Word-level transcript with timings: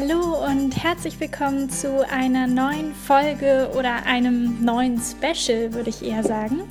Hallo 0.00 0.46
und 0.46 0.82
herzlich 0.82 1.20
willkommen 1.20 1.68
zu 1.68 2.08
einer 2.08 2.46
neuen 2.46 2.94
Folge 2.94 3.70
oder 3.76 4.06
einem 4.06 4.64
neuen 4.64 4.98
Special, 4.98 5.74
würde 5.74 5.90
ich 5.90 6.02
eher 6.02 6.22
sagen, 6.22 6.62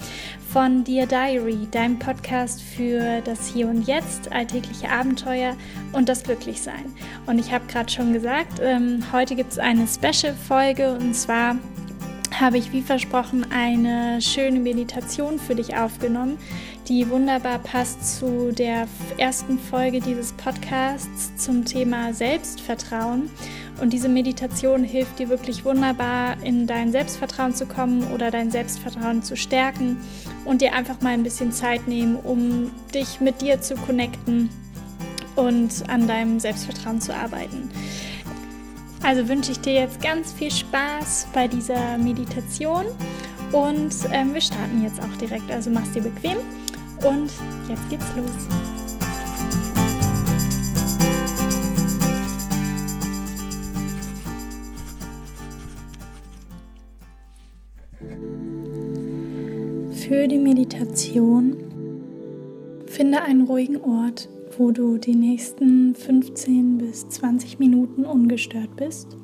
von 0.51 0.83
Dear 0.83 1.05
Diary, 1.05 1.67
deinem 1.69 1.99
Podcast 1.99 2.59
für 2.59 3.21
das 3.21 3.47
Hier 3.47 3.67
und 3.67 3.83
Jetzt, 3.83 4.31
alltägliche 4.31 4.89
Abenteuer 4.89 5.55
und 5.91 6.09
das 6.09 6.23
Glücklichsein. 6.23 6.91
Und 7.27 7.37
ich 7.37 7.51
habe 7.51 7.67
gerade 7.67 7.91
schon 7.91 8.13
gesagt, 8.13 8.59
ähm, 8.63 9.03
heute 9.11 9.35
gibt 9.35 9.51
es 9.51 9.59
eine 9.59 9.85
Special-Folge 9.85 10.93
und 10.93 11.13
zwar 11.13 11.55
habe 12.39 12.57
ich 12.57 12.71
wie 12.71 12.81
versprochen 12.81 13.47
eine 13.51 14.21
schöne 14.21 14.59
Meditation 14.59 15.39
für 15.39 15.55
dich 15.55 15.75
aufgenommen, 15.75 16.37
die 16.87 17.09
wunderbar 17.09 17.59
passt 17.59 18.19
zu 18.19 18.53
der 18.53 18.87
ersten 19.17 19.59
Folge 19.59 19.99
dieses 19.99 20.31
Podcasts 20.33 21.35
zum 21.35 21.65
Thema 21.65 22.13
Selbstvertrauen. 22.13 23.29
Und 23.81 23.91
diese 23.91 24.09
Meditation 24.09 24.83
hilft 24.83 25.19
dir 25.19 25.29
wirklich 25.29 25.65
wunderbar, 25.65 26.41
in 26.43 26.65
dein 26.65 26.91
Selbstvertrauen 26.91 27.53
zu 27.53 27.65
kommen 27.65 28.03
oder 28.13 28.31
dein 28.31 28.51
Selbstvertrauen 28.51 29.21
zu 29.21 29.35
stärken 29.35 29.97
und 30.45 30.61
dir 30.61 30.73
einfach 30.73 31.01
mal 31.01 31.13
ein 31.13 31.23
bisschen 31.23 31.51
Zeit 31.51 31.87
nehmen, 31.87 32.15
um 32.15 32.71
dich 32.93 33.19
mit 33.19 33.41
dir 33.41 33.61
zu 33.61 33.75
connecten 33.75 34.49
und 35.35 35.89
an 35.89 36.07
deinem 36.07 36.39
Selbstvertrauen 36.39 37.01
zu 37.01 37.13
arbeiten. 37.13 37.69
Also 39.01 39.27
wünsche 39.27 39.51
ich 39.51 39.59
dir 39.61 39.73
jetzt 39.73 40.01
ganz 40.01 40.33
viel 40.33 40.51
Spaß 40.51 41.27
bei 41.33 41.47
dieser 41.47 41.97
Meditation 41.97 42.85
und 43.51 43.95
ähm, 44.11 44.33
wir 44.33 44.41
starten 44.41 44.83
jetzt 44.83 45.01
auch 45.01 45.17
direkt. 45.19 45.49
Also 45.51 45.69
mach's 45.69 45.91
dir 45.91 46.01
bequem 46.01 46.37
und 47.03 47.31
jetzt 47.67 47.89
geht's 47.89 48.05
los. 48.15 48.47
Für 60.09 60.27
die 60.27 60.39
Meditation 60.39 61.55
finde 62.87 63.21
einen 63.21 63.43
ruhigen 63.45 63.77
Ort, 63.81 64.27
wo 64.59 64.71
du 64.71 64.97
die 64.97 65.15
nächsten 65.15 65.95
15 65.95 66.79
bis 66.79 67.07
20 67.07 67.59
Minuten 67.59 68.03
ungestört 68.03 68.75
bist. 68.75 69.17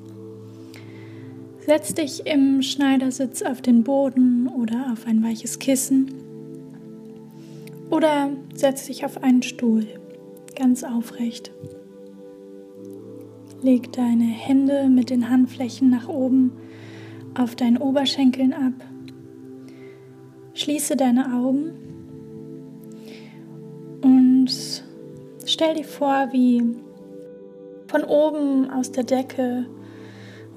Setz 1.60 1.94
dich 1.94 2.26
im 2.26 2.62
Schneidersitz 2.62 3.42
auf 3.42 3.62
den 3.62 3.84
Boden 3.84 4.48
oder 4.48 4.94
auf 4.94 5.06
ein 5.06 5.22
weiches 5.22 5.60
Kissen 5.60 6.10
oder 7.90 8.32
setz 8.54 8.86
dich 8.86 9.04
auf 9.04 9.22
einen 9.24 9.42
Stuhl, 9.42 9.86
ganz 10.56 10.86
aufrecht. 10.86 11.52
Leg 13.62 13.92
deine 13.92 14.24
Hände 14.24 14.88
mit 14.88 15.10
den 15.10 15.30
Handflächen 15.30 15.90
nach 15.90 16.08
oben 16.08 16.54
auf 17.38 17.58
deinen 17.58 17.78
Oberschenkeln 17.78 18.54
ab. 18.54 18.74
Schließe 20.54 20.96
deine 20.96 21.34
Augen 21.34 21.85
Stell 25.56 25.76
dir 25.76 25.86
vor, 25.86 26.28
wie 26.34 26.62
von 27.88 28.04
oben 28.04 28.70
aus 28.70 28.92
der 28.92 29.06
Decke 29.06 29.66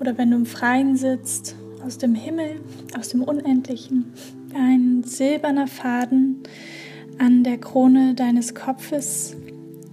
oder 0.00 0.18
wenn 0.18 0.32
du 0.32 0.38
im 0.38 0.44
Freien 0.44 0.96
sitzt, 0.96 1.54
aus 1.86 1.98
dem 1.98 2.16
Himmel, 2.16 2.60
aus 2.98 3.10
dem 3.10 3.22
Unendlichen, 3.22 4.12
ein 4.56 5.04
silberner 5.04 5.68
Faden 5.68 6.42
an 7.16 7.44
der 7.44 7.58
Krone 7.58 8.16
deines 8.16 8.56
Kopfes 8.56 9.36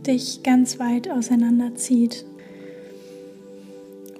dich 0.08 0.42
ganz 0.42 0.80
weit 0.80 1.08
auseinanderzieht. 1.08 2.26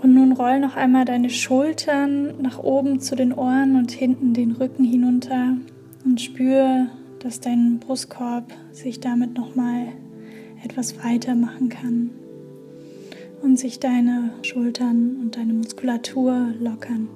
Und 0.04 0.14
nun 0.14 0.34
roll 0.34 0.60
noch 0.60 0.76
einmal 0.76 1.06
deine 1.06 1.32
Schultern 1.32 2.40
nach 2.44 2.60
oben 2.60 3.00
zu 3.00 3.16
den 3.16 3.34
Ohren 3.34 3.76
und 3.76 3.90
hinten 3.90 4.36
den 4.36 4.52
Rücken 4.52 4.84
hinunter 4.84 5.58
und 6.04 6.22
spür, 6.22 6.86
dass 7.18 7.40
dein 7.40 7.80
Brustkorb 7.80 8.54
sich 8.72 9.00
damit 9.00 9.34
nochmal 9.34 9.88
etwas 10.66 11.04
weiter 11.04 11.36
machen 11.36 11.70
kann 11.70 12.10
und 13.42 13.60
sich 13.60 13.80
deine 13.80 14.32
Schultern 14.42 15.18
und 15.22 15.38
deine 15.38 15.54
Muskulatur 15.54 16.50
lockern. 16.60 17.08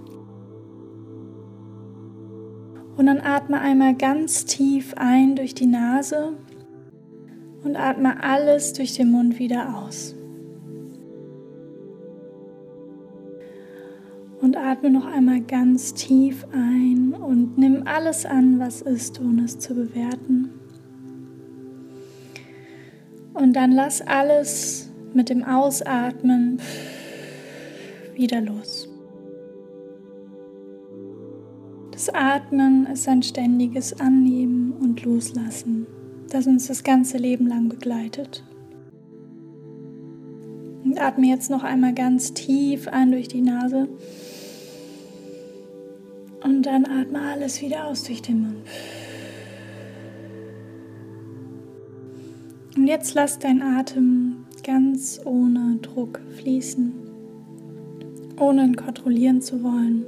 Und 2.96 3.08
dann 3.08 3.22
atme 3.22 3.60
einmal 3.60 3.96
ganz 3.96 4.46
tief 4.46 4.94
ein 4.96 5.36
durch 5.36 5.56
die 5.56 5.66
Nase 5.66 6.34
und 7.64 7.76
atme 7.76 8.24
alles 8.24 8.74
durch 8.74 8.94
den 8.94 9.12
Mund 9.12 9.40
wieder 9.40 9.78
aus. 9.78 10.16
Und 14.42 14.56
atme 14.56 14.90
noch 14.90 15.06
einmal 15.06 15.42
ganz 15.42 15.94
tief 15.94 16.46
ein 16.52 17.14
und 17.14 17.58
nimm 17.58 17.84
alles 17.86 18.26
an, 18.26 18.60
was 18.60 18.82
ist, 18.82 19.20
ohne 19.20 19.46
es 19.46 19.60
zu 19.60 19.74
bewerten. 19.74 20.59
Und 23.40 23.54
dann 23.54 23.72
lass 23.72 24.02
alles 24.02 24.90
mit 25.14 25.30
dem 25.30 25.46
Ausatmen 25.46 26.60
wieder 28.14 28.42
los. 28.42 28.90
Das 31.92 32.10
Atmen 32.10 32.86
ist 32.88 33.08
ein 33.08 33.24
ständiges 33.24 33.98
Annehmen 34.00 34.74
und 34.74 35.04
Loslassen, 35.04 35.88
das 36.30 36.48
uns 36.48 36.68
das 36.68 36.84
ganze 36.84 37.18
Leben 37.18 37.48
lang 37.48 37.70
begleitet. 37.70 38.44
Und 40.84 41.00
atme 41.00 41.28
jetzt 41.28 41.50
noch 41.50 41.64
einmal 41.64 41.94
ganz 41.94 42.34
tief 42.34 42.90
ein 42.90 43.12
durch 43.12 43.30
die 43.30 43.42
Nase. 43.42 43.88
Und 46.44 46.64
dann 46.64 46.86
atme 46.86 47.22
alles 47.22 47.62
wieder 47.62 47.88
aus 47.88 48.04
durch 48.04 48.22
den 48.22 48.42
Mund. 48.42 48.68
Und 52.76 52.88
jetzt 52.88 53.14
lass 53.16 53.40
dein 53.40 53.62
Atem 53.62 54.46
ganz 54.64 55.20
ohne 55.26 55.78
Druck 55.82 56.22
fließen, 56.38 56.94
ohne 58.40 58.66
ihn 58.66 58.76
kontrollieren 58.76 59.42
zu 59.42 59.64
wollen. 59.64 60.06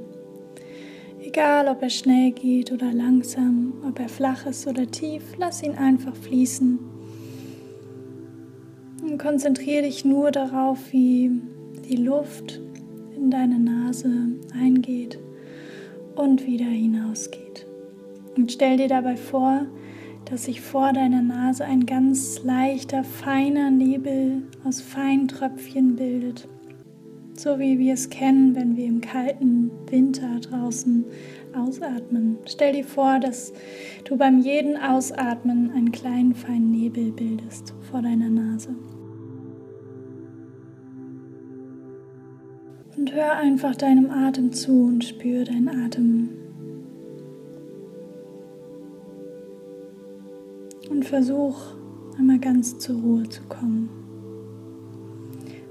Egal, 1.20 1.68
ob 1.68 1.82
er 1.82 1.90
schnell 1.90 2.32
geht 2.32 2.72
oder 2.72 2.92
langsam, 2.92 3.72
ob 3.88 3.98
er 3.98 4.08
flach 4.08 4.46
ist 4.46 4.66
oder 4.66 4.90
tief, 4.90 5.22
lass 5.38 5.62
ihn 5.62 5.74
einfach 5.74 6.14
fließen. 6.14 6.78
Und 9.02 9.18
konzentriere 9.18 9.82
dich 9.82 10.04
nur 10.04 10.30
darauf, 10.30 10.78
wie 10.92 11.30
die 11.88 11.96
Luft 11.96 12.60
in 13.16 13.30
deine 13.30 13.58
Nase 13.58 14.10
eingeht 14.54 15.18
und 16.14 16.46
wieder 16.46 16.66
hinausgeht. 16.66 17.66
Und 18.36 18.52
stell 18.52 18.76
dir 18.76 18.88
dabei 18.88 19.16
vor, 19.16 19.66
dass 20.32 20.44
sich 20.44 20.62
vor 20.62 20.94
deiner 20.94 21.20
Nase 21.20 21.62
ein 21.66 21.84
ganz 21.84 22.42
leichter, 22.42 23.04
feiner 23.04 23.70
Nebel 23.70 24.44
aus 24.64 24.80
feinen 24.80 25.28
Tröpfchen 25.28 25.94
bildet. 25.94 26.48
So 27.34 27.58
wie 27.58 27.78
wir 27.78 27.92
es 27.92 28.08
kennen, 28.08 28.56
wenn 28.56 28.74
wir 28.74 28.86
im 28.86 29.02
kalten 29.02 29.70
Winter 29.90 30.40
draußen 30.40 31.04
ausatmen. 31.54 32.38
Stell 32.46 32.72
dir 32.72 32.84
vor, 32.84 33.18
dass 33.18 33.52
du 34.08 34.16
beim 34.16 34.38
jeden 34.38 34.78
Ausatmen 34.78 35.70
einen 35.70 35.92
kleinen 35.92 36.34
feinen 36.34 36.70
Nebel 36.70 37.12
bildest 37.12 37.74
vor 37.90 38.00
deiner 38.00 38.30
Nase. 38.30 38.74
Und 42.96 43.12
hör 43.12 43.36
einfach 43.36 43.76
deinem 43.76 44.10
Atem 44.10 44.50
zu 44.50 44.84
und 44.84 45.04
spür 45.04 45.44
deinen 45.44 45.68
Atem 45.68 46.41
und 50.92 51.06
versuch 51.06 51.56
einmal 52.18 52.38
ganz 52.38 52.78
zur 52.78 53.00
Ruhe 53.00 53.28
zu 53.28 53.42
kommen. 53.44 53.88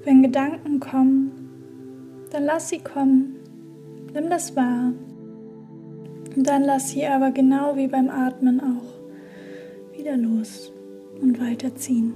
Wenn 0.03 0.23
Gedanken 0.23 0.79
kommen, 0.79 1.31
dann 2.31 2.45
lass 2.45 2.69
sie 2.69 2.79
kommen, 2.79 3.35
nimm 4.13 4.29
das 4.29 4.55
wahr. 4.55 4.93
Und 6.35 6.47
dann 6.47 6.63
lass 6.63 6.89
sie 6.89 7.05
aber 7.05 7.31
genau 7.31 7.75
wie 7.75 7.87
beim 7.87 8.09
Atmen 8.09 8.59
auch 8.61 9.97
wieder 9.97 10.17
los 10.17 10.73
und 11.21 11.39
weiterziehen. 11.39 12.15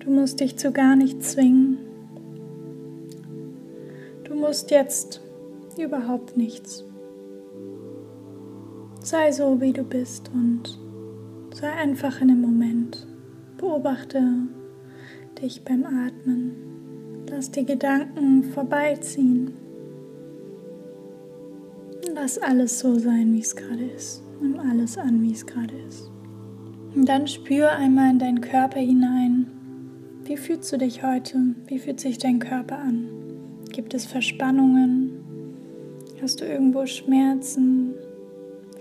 Du 0.00 0.10
musst 0.10 0.40
dich 0.40 0.56
zu 0.56 0.72
gar 0.72 0.96
nicht 0.96 1.22
zwingen. 1.22 1.78
Du 4.24 4.34
musst 4.34 4.72
jetzt 4.72 5.21
überhaupt 5.78 6.36
nichts. 6.36 6.84
Sei 9.00 9.32
so, 9.32 9.60
wie 9.60 9.72
du 9.72 9.82
bist 9.82 10.30
und 10.32 10.78
sei 11.54 11.70
einfach 11.70 12.20
in 12.20 12.28
dem 12.28 12.40
Moment. 12.40 13.06
Beobachte 13.56 14.22
dich 15.40 15.64
beim 15.64 15.84
Atmen. 15.84 16.54
Lass 17.28 17.50
die 17.50 17.64
Gedanken 17.64 18.44
vorbeiziehen. 18.44 19.54
Lass 22.14 22.38
alles 22.38 22.78
so 22.78 22.98
sein, 22.98 23.32
wie 23.32 23.40
es 23.40 23.56
gerade 23.56 23.84
ist. 23.84 24.22
Nimm 24.40 24.58
alles 24.60 24.98
an, 24.98 25.22
wie 25.22 25.32
es 25.32 25.46
gerade 25.46 25.74
ist. 25.88 26.10
Und 26.94 27.08
dann 27.08 27.26
spür 27.26 27.72
einmal 27.72 28.10
in 28.10 28.18
deinen 28.18 28.40
Körper 28.40 28.80
hinein. 28.80 29.50
Wie 30.24 30.36
fühlst 30.36 30.72
du 30.72 30.78
dich 30.78 31.02
heute? 31.02 31.54
Wie 31.66 31.78
fühlt 31.78 32.00
sich 32.00 32.18
dein 32.18 32.38
Körper 32.38 32.78
an? 32.78 33.08
Gibt 33.72 33.94
es 33.94 34.06
Verspannungen? 34.06 35.01
Hast 36.22 36.40
du 36.40 36.44
irgendwo 36.44 36.86
Schmerzen? 36.86 37.96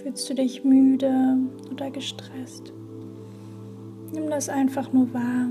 Fühlst 0.04 0.30
du 0.30 0.36
dich 0.36 0.64
müde 0.64 1.40
oder 1.72 1.90
gestresst? 1.90 2.72
Nimm 4.14 4.30
das 4.30 4.48
einfach 4.48 4.94
nur 4.94 5.12
wahr. 5.12 5.48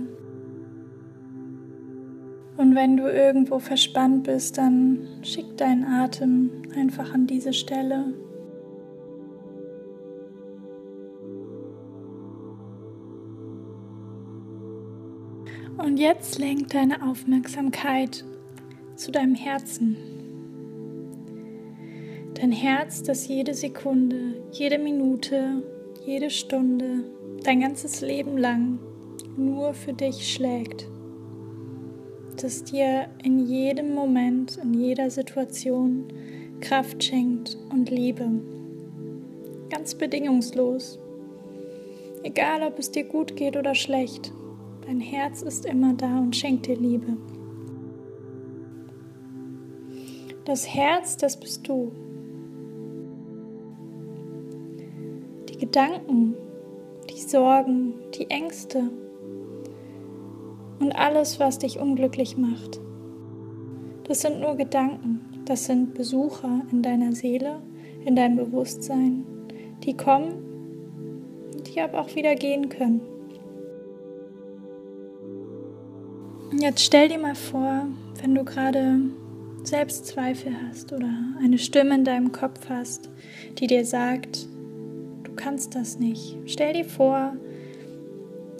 Und 2.57 2.77
wenn 2.77 2.97
du 2.97 3.11
irgendwo 3.13 3.59
verspannt 3.59 4.23
bist, 4.23 4.57
dann 4.57 5.09
schick 5.23 5.57
deinen 5.57 5.83
Atem 5.83 6.63
einfach 6.77 7.13
an 7.13 7.27
diese 7.27 7.53
Stelle. 7.53 8.15
Und 15.77 15.97
jetzt 15.97 16.39
lenk 16.39 16.69
deine 16.69 17.03
Aufmerksamkeit 17.03 18.25
zu 18.95 19.11
deinem 19.11 19.35
Herzen. 19.35 20.20
Dein 22.41 22.53
Herz, 22.53 23.03
das 23.03 23.29
jede 23.29 23.53
Sekunde, 23.53 24.43
jede 24.51 24.79
Minute, 24.79 25.63
jede 26.07 26.31
Stunde, 26.31 27.05
dein 27.45 27.61
ganzes 27.61 28.01
Leben 28.01 28.39
lang 28.39 28.79
nur 29.37 29.75
für 29.75 29.93
dich 29.93 30.33
schlägt. 30.33 30.89
Das 32.41 32.65
dir 32.65 33.11
in 33.23 33.41
jedem 33.41 33.93
Moment, 33.93 34.57
in 34.57 34.73
jeder 34.73 35.11
Situation 35.11 36.09
Kraft 36.61 37.05
schenkt 37.05 37.59
und 37.71 37.91
Liebe. 37.91 38.31
Ganz 39.69 39.95
bedingungslos. 39.95 40.99
Egal, 42.23 42.63
ob 42.63 42.79
es 42.79 42.91
dir 42.91 43.05
gut 43.05 43.37
geht 43.37 43.59
oder 43.59 43.75
schlecht. 43.75 44.33
Dein 44.87 45.01
Herz 45.01 45.43
ist 45.43 45.67
immer 45.67 45.93
da 45.93 46.19
und 46.21 46.35
schenkt 46.35 46.69
dir 46.69 46.77
Liebe. 46.77 47.19
Das 50.47 50.67
Herz, 50.67 51.19
das 51.19 51.39
bist 51.39 51.69
du. 51.69 51.93
Gedanken, 55.61 56.35
die 57.11 57.21
Sorgen, 57.21 57.93
die 58.15 58.31
Ängste 58.31 58.91
und 60.81 60.93
alles, 60.93 61.39
was 61.39 61.59
dich 61.59 61.79
unglücklich 61.79 62.39
macht. 62.39 62.81
Das 64.05 64.23
sind 64.23 64.41
nur 64.41 64.57
Gedanken, 64.57 65.21
das 65.45 65.67
sind 65.67 65.93
Besucher 65.93 66.63
in 66.73 66.81
deiner 66.81 67.13
Seele, 67.13 67.61
in 68.07 68.17
deinem 68.17 68.37
Bewusstsein, 68.37 69.27
die 69.85 69.95
kommen 69.95 70.33
und 71.55 71.75
die 71.75 71.81
aber 71.81 72.01
auch 72.01 72.17
wieder 72.17 72.35
gehen 72.35 72.71
können. 72.71 73.03
Jetzt 76.59 76.81
stell 76.81 77.09
dir 77.09 77.19
mal 77.19 77.35
vor, 77.35 77.87
wenn 78.23 78.35
du 78.35 78.45
gerade 78.45 78.99
Selbstzweifel 79.63 80.53
hast 80.67 80.93
oder 80.93 81.11
eine 81.43 81.59
Stimme 81.59 81.97
in 81.97 82.05
deinem 82.05 82.33
Kopf 82.33 82.69
hast, 82.71 83.11
die 83.59 83.67
dir 83.67 83.85
sagt, 83.85 84.49
kannst 85.41 85.75
das 85.75 85.99
nicht. 85.99 86.37
Stell 86.47 86.75
dir 86.75 86.85
vor, 86.85 87.35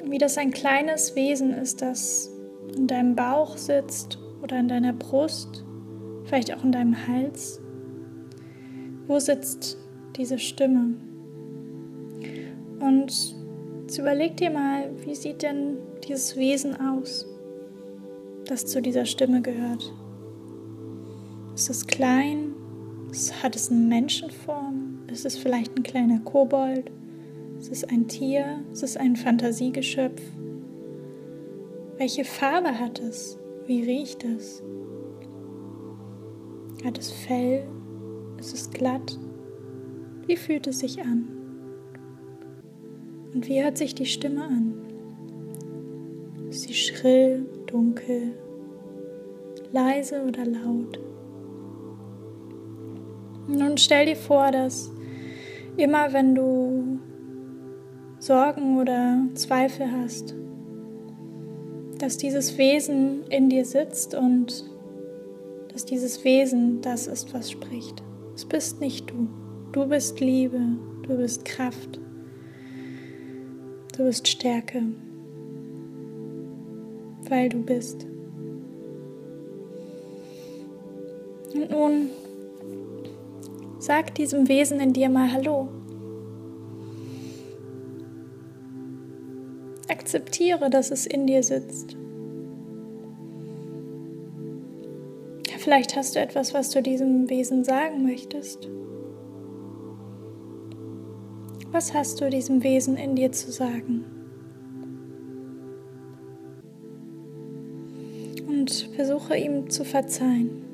wie 0.05 0.19
das 0.19 0.39
ein 0.39 0.51
kleines 0.51 1.15
Wesen 1.15 1.53
ist, 1.53 1.83
das 1.83 2.31
in 2.77 2.87
deinem 2.87 3.15
Bauch 3.15 3.57
sitzt 3.57 4.19
oder 4.43 4.59
in 4.59 4.69
deiner 4.69 4.93
Brust, 4.93 5.65
vielleicht 6.25 6.55
auch 6.55 6.65
in 6.65 6.73
deinem 6.73 7.07
Hals. 7.07 7.61
Wo 9.07 9.19
sitzt 9.19 9.77
diese 10.17 10.39
Stimme? 10.39 10.95
Und 12.81 13.35
überleg 13.99 14.37
dir 14.37 14.51
mal, 14.51 14.91
wie 15.05 15.15
sieht 15.15 15.43
denn 15.43 15.77
dieses 16.07 16.37
Wesen 16.37 16.81
aus? 16.81 17.27
das 18.51 18.67
zu 18.67 18.83
dieser 18.83 19.07
Stimme 19.07 19.43
gehört. 19.43 19.93
Ist 21.55 21.71
es 21.71 21.87
klein? 21.87 22.55
Hat 23.43 23.55
es 23.55 23.71
eine 23.71 23.81
Menschenform? 23.81 24.90
Ist 25.11 25.27
es 25.27 25.37
vielleicht 25.37 25.77
ein 25.77 25.83
kleiner 25.83 26.21
Kobold? 26.21 26.91
Ist 27.59 27.73
es 27.73 27.85
ein 27.85 28.07
Tier? 28.07 28.65
Ist 28.73 28.83
es 28.83 28.97
ein 28.97 29.17
Fantasiegeschöpf? 29.17 30.23
Welche 31.97 32.25
Farbe 32.25 32.79
hat 32.79 33.01
es? 33.01 33.39
Wie 33.67 33.83
riecht 33.83 34.25
es? 34.25 34.63
Hat 36.85 36.97
es 36.97 37.11
Fell? 37.11 37.67
Ist 38.39 38.55
es 38.55 38.71
glatt? 38.71 39.19
Wie 40.27 40.37
fühlt 40.37 40.67
es 40.67 40.79
sich 40.79 41.03
an? 41.03 41.29
Und 43.35 43.49
wie 43.49 43.63
hört 43.63 43.79
sich 43.79 43.95
die 43.95 44.07
Stimme 44.07 44.45
an? 44.45 44.75
Ist 46.49 46.63
sie 46.63 46.75
schrill, 46.75 47.47
dunkel, 47.67 48.33
leise 49.73 50.23
oder 50.23 50.45
laut. 50.45 50.99
Nun 53.47 53.77
stell 53.77 54.07
dir 54.07 54.17
vor, 54.17 54.51
dass 54.51 54.91
immer 55.77 56.13
wenn 56.13 56.35
du 56.35 56.99
Sorgen 58.19 58.79
oder 58.79 59.23
Zweifel 59.35 59.91
hast, 59.91 60.35
dass 61.99 62.17
dieses 62.17 62.59
Wesen 62.59 63.25
in 63.29 63.49
dir 63.49 63.65
sitzt 63.65 64.15
und 64.15 64.65
dass 65.73 65.85
dieses 65.85 66.25
Wesen 66.25 66.81
das 66.81 67.07
ist, 67.07 67.33
was 67.35 67.51
spricht. 67.51 68.03
Es 68.35 68.45
bist 68.45 68.81
nicht 68.81 69.11
du. 69.11 69.29
Du 69.73 69.87
bist 69.87 70.21
Liebe, 70.21 70.61
du 71.03 71.17
bist 71.17 71.45
Kraft, 71.45 72.01
du 73.97 74.05
bist 74.05 74.27
Stärke 74.27 74.83
weil 77.31 77.49
du 77.49 77.63
bist. 77.63 78.07
Und 81.55 81.71
nun 81.71 82.11
sag 83.81 84.15
diesem 84.15 84.47
Wesen 84.47 84.79
in 84.79 84.93
dir 84.93 85.09
mal 85.09 85.33
Hallo. 85.33 85.69
Akzeptiere, 89.89 90.71
dass 90.71 90.93
es 90.93 91.07
in 91.07 91.27
dir 91.27 91.43
sitzt. 91.43 91.97
Vielleicht 95.59 95.97
hast 95.97 96.15
du 96.15 96.21
etwas, 96.21 96.55
was 96.55 96.71
du 96.71 96.81
diesem 96.81 97.29
Wesen 97.29 97.65
sagen 97.65 98.05
möchtest. 98.05 98.69
Was 101.73 101.93
hast 101.93 102.21
du 102.21 102.31
diesem 102.31 102.63
Wesen 102.63 102.97
in 102.97 103.17
dir 103.17 103.33
zu 103.33 103.51
sagen? 103.51 104.05
und 108.61 108.91
versuche 108.95 109.37
ihm 109.37 109.71
zu 109.71 109.85
verzeihen. 109.85 110.70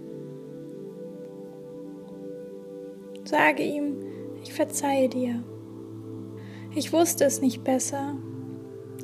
Sage 3.26 3.62
ihm, 3.62 3.97
ich 4.42 4.54
verzeihe 4.54 5.09
dir. 5.11 5.42
Ich 6.75 6.92
wusste 6.92 7.25
es 7.25 7.42
nicht 7.42 7.64
besser. 7.64 8.16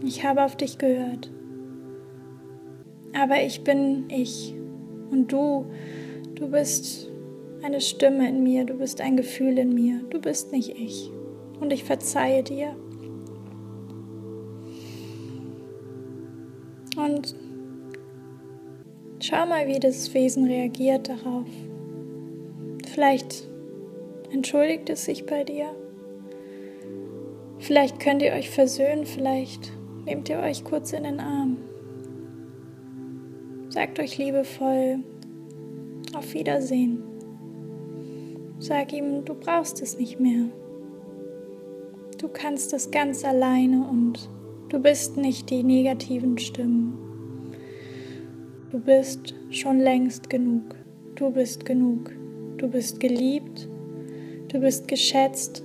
Ich 0.02 0.25
habe 0.25 0.45
auf 0.45 0.57
dich 0.57 0.79
gehört. 0.79 1.31
Aber 3.14 3.43
ich 3.43 3.62
bin 3.62 4.09
ich 4.09 4.55
und 5.11 5.31
du, 5.31 5.67
du 6.35 6.49
bist 6.49 7.11
eine 7.62 7.83
Stimme 7.83 8.26
in 8.29 8.43
mir, 8.43 8.64
du 8.64 8.75
bist 8.75 9.02
ein 9.02 9.19
Gefühl 9.19 9.59
in 9.59 9.75
mir, 9.75 10.00
du 10.09 10.19
bist 10.19 10.52
nicht 10.52 10.79
ich. 10.79 11.11
Und 11.61 11.73
ich 11.73 11.85
verzeihe 11.85 12.43
dir. 12.43 12.75
Und 16.97 17.35
Schau 19.25 19.47
mal, 19.47 19.69
wie 19.69 19.79
das 19.79 20.12
Wesen 20.14 20.47
reagiert 20.47 21.09
darauf. 21.09 21.47
Vielleicht 22.93 23.49
entschuldigt 24.33 24.91
es 24.91 25.05
sich 25.05 25.27
bei 25.27 25.45
dir. 25.45 25.75
Vielleicht 27.59 28.01
könnt 28.01 28.23
ihr 28.23 28.33
euch 28.33 28.51
versöhnen, 28.51 29.07
vielleicht 29.07 29.73
nehmt 30.05 30.29
ihr 30.29 30.41
euch 30.41 30.65
kurz 30.65 30.93
in 30.93 31.05
den 31.05 31.21
Arm. 31.21 31.59
Sagt 33.69 33.99
euch 34.01 34.19
liebevoll 34.19 34.99
auf 36.15 36.35
Wiedersehen. 36.35 37.03
Sag 38.59 38.93
ihm, 38.93 39.25
du 39.25 39.35
brauchst 39.35 39.81
es 39.83 39.99
nicht 39.99 40.21
mehr. 40.21 40.47
Du 42.19 42.29
kannst 42.29 42.73
es 42.73 42.91
ganz 42.91 43.25
alleine 43.25 43.89
und 43.89 44.29
du 44.69 44.79
bist 44.79 45.17
nicht 45.17 45.51
die 45.51 45.62
negativen 45.62 46.39
Stimmen. 46.39 46.99
Du 48.71 48.79
bist 48.79 49.35
schon 49.51 49.81
längst 49.81 50.31
genug. 50.31 50.77
Du 51.15 51.31
bist 51.31 51.65
genug. 51.65 52.11
Du 52.57 52.69
bist 52.69 53.01
geliebt. 53.01 53.69
Du 54.53 54.61
bist 54.61 54.87
geschätzt. 54.87 55.65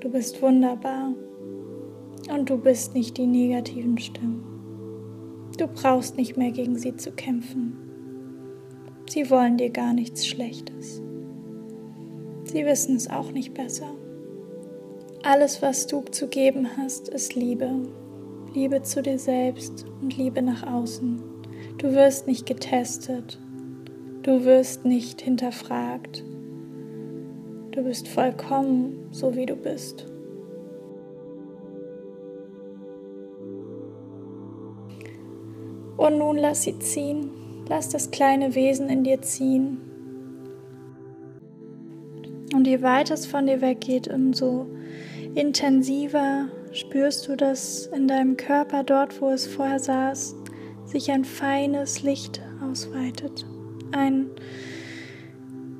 Du 0.00 0.10
bist 0.10 0.42
wunderbar. 0.42 1.14
Und 2.30 2.50
du 2.50 2.58
bist 2.58 2.92
nicht 2.92 3.16
die 3.16 3.26
negativen 3.26 3.96
Stimmen. 3.96 4.44
Du 5.56 5.66
brauchst 5.66 6.18
nicht 6.18 6.36
mehr 6.36 6.50
gegen 6.50 6.76
sie 6.76 6.94
zu 6.96 7.10
kämpfen. 7.12 7.78
Sie 9.08 9.30
wollen 9.30 9.56
dir 9.56 9.70
gar 9.70 9.94
nichts 9.94 10.26
Schlechtes. 10.26 11.00
Sie 12.44 12.66
wissen 12.66 12.96
es 12.96 13.08
auch 13.08 13.32
nicht 13.32 13.54
besser. 13.54 13.88
Alles, 15.22 15.62
was 15.62 15.86
du 15.86 16.02
zu 16.02 16.28
geben 16.28 16.76
hast, 16.76 17.08
ist 17.08 17.34
Liebe. 17.34 17.88
Liebe 18.52 18.82
zu 18.82 19.00
dir 19.00 19.18
selbst 19.18 19.86
und 20.02 20.14
Liebe 20.18 20.42
nach 20.42 20.70
außen. 20.70 21.22
Du 21.78 21.94
wirst 21.94 22.26
nicht 22.26 22.44
getestet. 22.44 23.40
Du 24.22 24.44
wirst 24.44 24.84
nicht 24.84 25.22
hinterfragt. 25.22 26.22
Du 27.78 27.84
bist 27.84 28.08
vollkommen 28.08 29.06
so, 29.12 29.36
wie 29.36 29.46
du 29.46 29.54
bist. 29.54 30.04
Und 35.96 36.18
nun 36.18 36.38
lass 36.38 36.64
sie 36.64 36.76
ziehen. 36.80 37.30
Lass 37.68 37.88
das 37.88 38.10
kleine 38.10 38.56
Wesen 38.56 38.88
in 38.88 39.04
dir 39.04 39.22
ziehen. 39.22 39.78
Und 42.52 42.66
je 42.66 42.82
weiter 42.82 43.14
es 43.14 43.26
von 43.26 43.46
dir 43.46 43.60
weggeht, 43.60 44.08
umso 44.08 44.66
intensiver 45.36 46.48
spürst 46.72 47.28
du, 47.28 47.36
dass 47.36 47.86
in 47.86 48.08
deinem 48.08 48.36
Körper, 48.36 48.82
dort 48.82 49.22
wo 49.22 49.30
es 49.30 49.46
vorher 49.46 49.78
saß, 49.78 50.34
sich 50.84 51.12
ein 51.12 51.24
feines 51.24 52.02
Licht 52.02 52.42
ausweitet. 52.60 53.46
Ein 53.92 54.30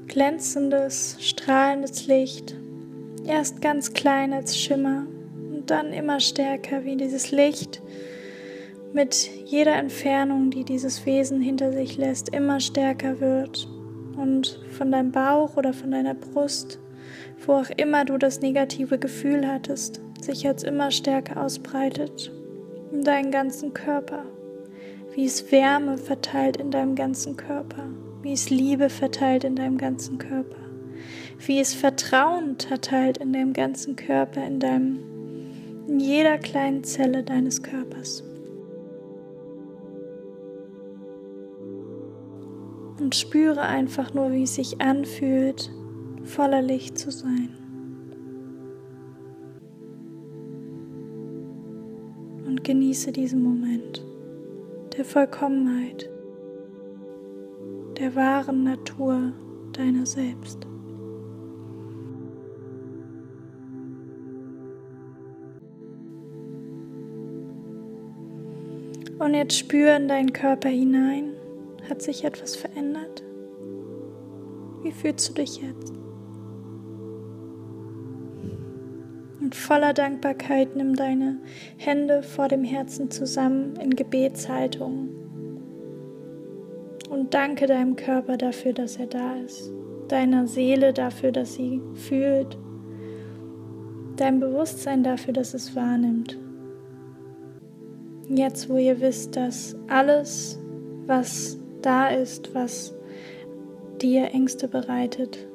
glänzendes, 0.09 1.17
strahlendes 1.21 2.07
Licht. 2.07 2.57
Erst 3.27 3.61
ganz 3.61 3.93
klein 3.93 4.33
als 4.33 4.59
Schimmer 4.59 5.07
und 5.53 5.71
dann 5.71 5.93
immer 5.93 6.19
stärker, 6.19 6.85
wie 6.85 6.97
dieses 6.97 7.31
Licht. 7.31 7.83
Mit 8.93 9.31
jeder 9.45 9.77
Entfernung, 9.77 10.51
die 10.51 10.65
dieses 10.65 11.05
Wesen 11.05 11.41
hinter 11.41 11.73
sich 11.73 11.99
lässt, 11.99 12.31
immer 12.31 12.59
stärker 12.59 13.21
wird. 13.21 13.69
Und 14.17 14.61
von 14.77 14.91
deinem 14.91 15.13
Bauch 15.13 15.57
oder 15.57 15.73
von 15.73 15.91
deiner 15.91 16.15
Brust, 16.15 16.81
wo 17.47 17.53
auch 17.53 17.71
immer 17.77 18.05
du 18.05 18.19
das 18.19 18.41
negative 18.41 18.99
Gefühl 18.99 19.47
hattest, 19.47 20.01
sich 20.21 20.43
jetzt 20.43 20.65
immer 20.65 20.91
stärker 20.91 21.43
ausbreitet. 21.43 22.33
In 22.93 23.05
deinen 23.05 23.31
ganzen 23.31 23.75
Körper, 23.75 24.25
wie 25.15 25.27
es 25.27 25.53
Wärme 25.53 25.99
verteilt 25.99 26.57
in 26.57 26.71
deinem 26.71 26.95
ganzen 26.95 27.37
Körper, 27.37 27.85
wie 28.23 28.33
es 28.33 28.51
Liebe 28.51 28.91
verteilt 28.91 29.45
in 29.45 29.57
deinem 29.57 29.79
ganzen 29.79 30.19
Körper, 30.19 30.57
wie 31.47 31.61
es 31.61 31.75
Vertrauen 31.75 32.59
verteilt 32.59 33.19
in 33.19 33.33
deinem 33.33 33.53
ganzen 33.53 33.97
Körper, 33.97 34.45
in 34.47 34.61
deinem 34.61 34.99
in 35.89 36.01
jeder 36.01 36.37
kleinen 36.37 36.85
Zelle 36.85 37.23
deines 37.25 37.63
Körpers. 37.63 38.23
Und 43.01 43.15
spüre 43.15 43.63
einfach 43.63 44.13
nur, 44.13 44.33
wie 44.33 44.43
es 44.43 44.57
sich 44.57 44.81
anfühlt, 44.81 45.71
voller 46.25 46.61
Licht 46.61 46.99
zu 46.99 47.11
sein. 47.11 47.49
Und 52.47 52.65
genieße 52.65 53.13
diesen 53.13 53.43
Moment 53.43 54.05
der 54.97 55.05
Vollkommenheit, 55.07 56.11
der 57.99 58.15
wahren 58.15 58.65
Natur 58.65 59.33
deiner 59.73 60.07
selbst. 60.07 60.67
Und 69.19 69.35
jetzt 69.35 69.59
spüre 69.59 69.97
in 69.97 70.07
deinen 70.07 70.33
Körper 70.33 70.69
hinein. 70.69 71.33
Hat 71.89 72.03
sich 72.03 72.25
etwas 72.25 72.55
verändert? 72.55 73.25
Wie 74.83 74.93
fühlst 74.93 75.31
du 75.31 75.33
dich 75.35 75.61
jetzt? 75.61 75.93
Und 79.41 79.55
voller 79.55 79.93
Dankbarkeit 79.93 80.77
nimm 80.77 80.95
deine 80.95 81.41
Hände 81.79 82.23
vor 82.23 82.49
dem 82.49 82.63
Herzen 82.63 83.11
zusammen 83.11 83.77
in 83.77 83.97
Gebetshaltung 83.97 85.18
danke 87.31 87.67
deinem 87.67 87.97
Körper 87.97 88.37
dafür, 88.37 88.73
dass 88.73 88.97
er 88.97 89.07
da 89.07 89.37
ist, 89.37 89.71
deiner 90.09 90.47
Seele 90.47 90.93
dafür, 90.93 91.33
dass 91.33 91.55
sie 91.55 91.81
fühlt, 91.95 92.59
deinem 94.17 94.41
Bewusstsein 94.41 95.03
dafür, 95.03 95.33
dass 95.33 95.55
es 95.55 95.75
wahrnimmt. 95.77 96.39
Jetzt, 98.29 98.69
wo 98.69 98.77
ihr 98.77 99.01
wisst, 99.01 99.37
dass 99.37 99.77
alles, 99.89 100.59
was 101.07 101.59
da 101.83 102.09
ist, 102.09 102.55
was 102.55 102.95
dir 104.03 104.33
Ängste 104.35 104.69
bereitet, 104.69 105.47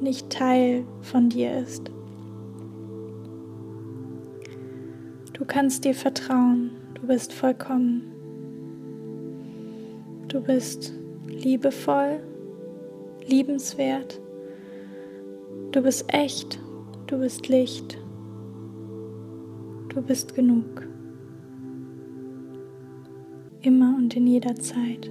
nicht 0.00 0.30
Teil 0.30 0.84
von 1.00 1.28
dir 1.28 1.58
ist. 1.58 1.90
Du 5.32 5.44
kannst 5.44 5.84
dir 5.84 5.94
vertrauen, 5.94 6.72
du 6.94 7.06
bist 7.06 7.32
vollkommen. 7.32 8.12
Du 10.26 10.42
bist 10.42 10.97
liebevoll, 11.42 12.20
liebenswert. 13.26 14.20
Du 15.72 15.82
bist 15.82 16.06
echt, 16.08 16.58
du 17.06 17.18
bist 17.18 17.48
Licht. 17.48 17.98
Du 19.88 20.02
bist 20.02 20.34
genug. 20.34 20.86
Immer 23.62 23.96
und 23.98 24.14
in 24.14 24.26
jeder 24.26 24.54
Zeit. 24.54 25.10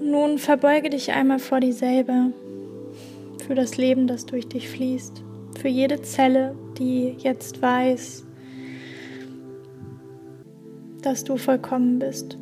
Nun 0.00 0.38
verbeuge 0.38 0.90
dich 0.90 1.12
einmal 1.12 1.38
vor 1.38 1.60
dir 1.60 1.72
selber 1.72 2.32
für 3.46 3.54
das 3.54 3.76
Leben, 3.76 4.06
das 4.06 4.26
durch 4.26 4.48
dich 4.48 4.68
fließt, 4.68 5.22
für 5.58 5.68
jede 5.68 6.02
Zelle, 6.02 6.54
die 6.78 7.14
jetzt 7.18 7.62
weiß, 7.62 8.26
dass 11.02 11.24
du 11.24 11.36
vollkommen 11.36 11.98
bist. 11.98 12.36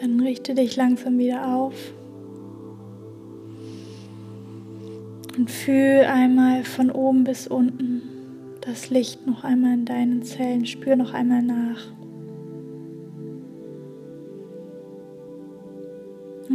Dann 0.00 0.20
richte 0.20 0.54
dich 0.54 0.76
langsam 0.76 1.18
wieder 1.18 1.54
auf 1.54 1.74
und 5.36 5.50
fühl 5.50 6.04
einmal 6.04 6.64
von 6.64 6.90
oben 6.90 7.24
bis 7.24 7.46
unten 7.46 8.02
das 8.60 8.90
Licht 8.90 9.26
noch 9.26 9.44
einmal 9.44 9.74
in 9.74 9.84
deinen 9.84 10.22
Zellen. 10.22 10.66
Spür 10.66 10.96
noch 10.96 11.14
einmal 11.14 11.42
nach. 11.42 11.99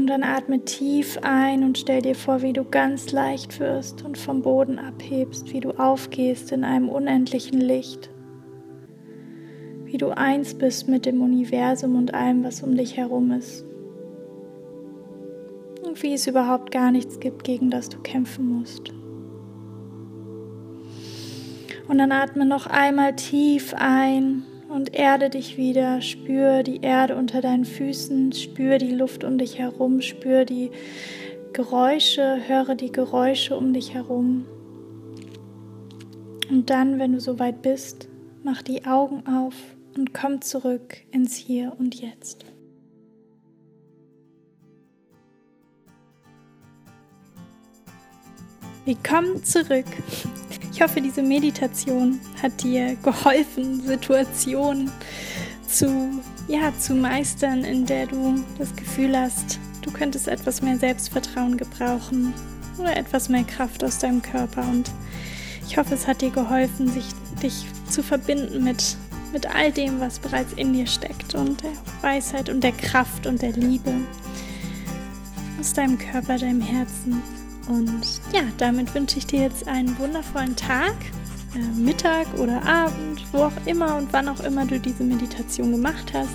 Und 0.06 0.12
dann 0.12 0.24
atme 0.24 0.64
tief 0.64 1.18
ein 1.24 1.64
und 1.64 1.80
stell 1.80 2.04
dir 2.04 2.14
vor, 2.14 2.44
wie 2.44 2.54
du 2.54 2.64
ganz 2.64 3.12
leicht 3.12 3.60
wirst 3.60 4.06
und 4.06 4.20
vom 4.20 4.44
Boden 4.44 4.78
abhebst, 4.78 5.52
wie 5.52 5.62
du 5.62 5.72
aufgehst 5.72 6.52
in 6.52 6.64
einem 6.64 6.90
unendlichen 6.90 7.60
Licht, 7.60 8.12
wie 9.86 9.98
du 9.98 10.16
eins 10.16 10.54
bist 10.54 10.88
mit 10.88 11.08
dem 11.08 11.24
Universum 11.24 11.96
und 11.96 12.14
allem, 12.14 12.44
was 12.44 12.62
um 12.62 12.78
dich 12.78 12.98
herum 12.98 13.32
ist. 13.32 13.66
Und 15.84 16.04
wie 16.04 16.14
es 16.14 16.28
überhaupt 16.28 16.70
gar 16.70 16.92
nichts 16.92 17.20
gibt, 17.20 17.44
gegen 17.44 17.72
das 17.72 17.90
du 17.90 17.98
kämpfen 17.98 18.48
musst. 18.48 18.94
Und 21.88 21.98
dann 21.98 22.12
atme 22.12 22.46
noch 22.46 22.68
einmal 22.68 23.16
tief 23.16 23.74
ein 23.76 24.44
und 24.76 24.94
erde 24.94 25.30
dich 25.30 25.58
wieder. 25.58 26.02
Spür 26.02 26.62
die 26.62 26.82
Erde 26.82 27.16
unter 27.16 27.42
deinen 27.42 27.66
Füßen, 27.66 28.34
spür 28.34 28.78
die 28.78 28.92
Luft 28.92 29.24
um 29.24 29.38
dich 29.38 29.58
herum, 29.58 30.02
spür 30.02 30.46
die 30.46 30.70
Geräusche, 31.54 32.38
höre 32.48 32.76
die 32.76 32.92
Geräusche 32.92 33.58
um 33.58 33.74
dich 33.74 33.94
herum. 33.94 34.46
Und 36.50 36.70
dann, 36.70 37.00
wenn 37.00 37.14
du 37.14 37.22
soweit 37.22 37.62
bist, 37.62 38.10
mach 38.44 38.62
die 38.62 38.86
Augen 38.86 39.26
auf 39.26 39.56
und 39.96 40.14
komm 40.14 40.42
zurück 40.42 40.98
ins 41.12 41.36
Hier 41.36 41.74
und 41.80 41.96
Jetzt. 41.96 42.55
Willkommen 48.86 49.44
zurück. 49.44 49.88
Ich 50.72 50.80
hoffe, 50.80 51.02
diese 51.02 51.24
Meditation 51.24 52.20
hat 52.40 52.62
dir 52.62 52.96
geholfen, 52.98 53.82
Situationen 53.82 54.92
zu, 55.68 56.22
ja, 56.48 56.72
zu 56.78 56.94
meistern, 56.94 57.64
in 57.64 57.88
der 57.88 58.06
du 58.06 58.36
das 58.60 58.76
Gefühl 58.76 59.18
hast, 59.18 59.60
du 59.82 59.90
könntest 59.90 60.28
etwas 60.28 60.62
mehr 60.62 60.78
Selbstvertrauen 60.78 61.58
gebrauchen 61.58 62.32
oder 62.78 62.96
etwas 62.96 63.28
mehr 63.28 63.44
Kraft 63.44 63.84
aus 63.84 63.98
deinem 63.98 64.22
Körper. 64.22 64.62
Und 64.62 64.92
ich 65.68 65.80
hoffe, 65.80 65.96
es 65.96 66.06
hat 66.06 66.22
dir 66.22 66.30
geholfen, 66.30 66.88
sich, 66.88 67.08
dich 67.42 67.66
zu 67.90 68.04
verbinden 68.04 68.64
mit, 68.64 68.98
mit 69.34 69.48
all 69.48 69.72
dem, 69.72 70.00
was 70.00 70.20
bereits 70.20 70.54
in 70.54 70.74
dir 70.74 70.86
steckt 70.86 71.34
und 71.34 71.64
der 71.64 71.74
Weisheit 72.02 72.50
und 72.50 72.64
der 72.64 72.74
Kraft 72.74 73.26
und 73.26 73.42
der 73.42 73.54
Liebe 73.54 73.96
aus 75.60 75.74
deinem 75.74 75.98
Körper, 75.98 76.38
deinem 76.38 76.62
Herzen. 76.62 77.24
Und 77.68 78.02
ja, 78.32 78.42
damit 78.58 78.94
wünsche 78.94 79.18
ich 79.18 79.26
dir 79.26 79.42
jetzt 79.42 79.68
einen 79.68 79.98
wundervollen 79.98 80.56
Tag, 80.56 80.96
äh, 81.56 81.80
Mittag 81.80 82.28
oder 82.38 82.64
Abend, 82.64 83.22
wo 83.32 83.44
auch 83.44 83.66
immer 83.66 83.98
und 83.98 84.12
wann 84.14 84.28
auch 84.28 84.42
immer 84.42 84.66
du 84.66 84.80
diese 84.80 85.04
Meditation 85.04 85.72
gemacht 85.72 86.14
hast. 86.14 86.34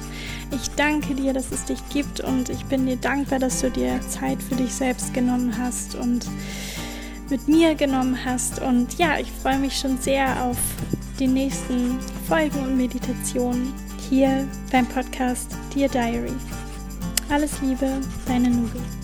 Ich 0.52 0.70
danke 0.70 1.14
dir, 1.14 1.32
dass 1.32 1.52
es 1.52 1.64
dich 1.64 1.80
gibt 1.90 2.20
und 2.20 2.48
ich 2.48 2.64
bin 2.64 2.86
dir 2.86 2.96
dankbar, 2.96 3.38
dass 3.38 3.60
du 3.60 3.70
dir 3.70 4.00
Zeit 4.08 4.42
für 4.42 4.56
dich 4.56 4.74
selbst 4.74 5.14
genommen 5.14 5.56
hast 5.56 5.94
und 5.94 6.26
mit 7.30 7.46
mir 7.46 7.76
genommen 7.76 8.18
hast. 8.24 8.60
Und 8.60 8.98
ja, 8.98 9.18
ich 9.18 9.30
freue 9.30 9.58
mich 9.58 9.78
schon 9.78 9.98
sehr 9.98 10.44
auf 10.44 10.58
die 11.20 11.28
nächsten 11.28 11.98
Folgen 12.26 12.58
und 12.60 12.76
Meditationen 12.76 13.72
hier 14.08 14.48
beim 14.72 14.86
Podcast 14.86 15.52
Dear 15.74 15.88
Diary. 15.88 16.32
Alles 17.28 17.60
Liebe, 17.62 18.00
deine 18.26 18.50
Nugel. 18.50 18.99